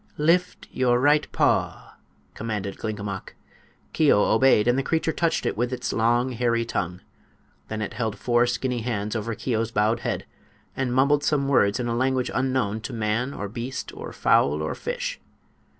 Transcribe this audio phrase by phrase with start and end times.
[0.17, 1.95] "Lift your right paw,"
[2.33, 3.35] commanded Glinkomok.
[3.93, 7.01] Keo obeyed, and the creature touched it with its long, hairy tongue.
[7.67, 10.25] Then it held four skinny hands over Keo's bowed head
[10.75, 14.73] and mumbled some words in a language unknown to man or beast or fowl or
[14.73, 15.19] fish.